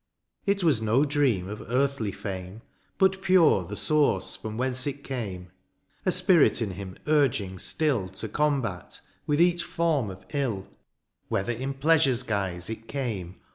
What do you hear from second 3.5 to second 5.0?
the source from whence